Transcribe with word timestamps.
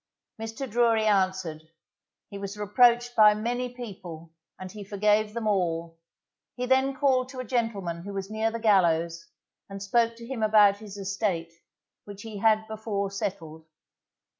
Mr. 0.41 0.67
Drury 0.67 1.05
answered, 1.05 1.61
he 2.31 2.39
was 2.39 2.57
reproached 2.57 3.15
by 3.15 3.35
many 3.35 3.71
people, 3.71 4.31
and 4.57 4.71
he 4.71 4.83
forgave 4.83 5.35
them 5.35 5.45
all, 5.45 5.95
he 6.55 6.65
then 6.65 6.95
called 6.95 7.29
to 7.29 7.39
a 7.39 7.43
gentleman 7.43 8.01
who 8.01 8.11
was 8.11 8.27
near 8.27 8.49
the 8.49 8.57
gallows 8.57 9.27
and 9.69 9.79
spoke 9.83 10.15
to 10.15 10.25
him 10.25 10.41
about 10.41 10.77
his 10.77 10.97
estate, 10.97 11.53
which 12.05 12.23
he 12.23 12.39
had 12.39 12.67
before 12.67 13.11
settled. 13.11 13.67